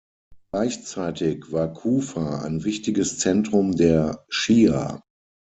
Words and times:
Gleichzeitig 0.51 1.51
war 1.51 1.71
Kufa 1.71 2.39
ein 2.39 2.63
wichtiges 2.63 3.19
Zentrum 3.19 3.73
der 3.75 4.25
Schia. 4.29 5.03